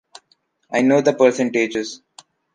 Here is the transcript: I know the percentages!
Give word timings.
I 0.71 0.81
know 0.81 1.01
the 1.01 1.13
percentages! 1.13 2.01